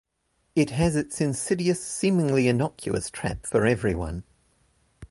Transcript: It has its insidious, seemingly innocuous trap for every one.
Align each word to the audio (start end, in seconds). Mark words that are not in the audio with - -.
It 0.55 0.71
has 0.71 0.95
its 0.95 1.21
insidious, 1.21 1.79
seemingly 1.85 2.47
innocuous 2.47 3.11
trap 3.11 3.45
for 3.45 3.67
every 3.67 3.93
one. 3.93 4.23